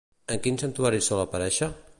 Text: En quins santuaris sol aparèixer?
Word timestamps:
En 0.35 0.39
quins 0.47 0.65
santuaris 0.65 1.11
sol 1.13 1.23
aparèixer? 1.27 1.73